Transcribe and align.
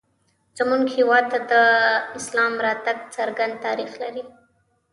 زموږ 0.57 0.83
هېواد 0.97 1.25
ته 1.31 1.39
د 1.51 1.53
اسلام 2.19 2.53
راتګ 2.65 2.97
څرګند 3.15 3.53
تاریخ 3.65 3.91
لري 4.03 4.23